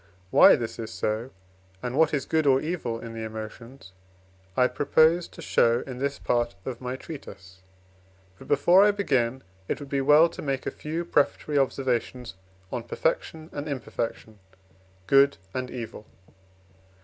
Why 0.31 0.55
this 0.55 0.79
is 0.79 0.89
so, 0.89 1.29
and 1.83 1.95
what 1.95 2.11
is 2.11 2.25
good 2.25 2.47
or 2.47 2.59
evil 2.59 2.99
in 2.99 3.13
the 3.13 3.21
emotions, 3.23 3.91
I 4.57 4.65
propose 4.65 5.27
to 5.27 5.43
show 5.43 5.81
in 5.85 5.99
this 5.99 6.17
part 6.17 6.55
of 6.65 6.81
my 6.81 6.95
treatise. 6.95 7.59
But, 8.39 8.47
before 8.47 8.83
I 8.83 8.89
begin, 8.89 9.43
it 9.67 9.79
would 9.79 9.89
be 9.89 10.01
well 10.01 10.27
to 10.27 10.41
make 10.41 10.65
a 10.65 10.71
few 10.71 11.05
prefatory 11.05 11.59
observations 11.59 12.33
on 12.71 12.81
perfection 12.85 13.51
and 13.53 13.67
imperfection, 13.67 14.39
good 15.05 15.37
and 15.53 15.69
evil. 15.69 16.07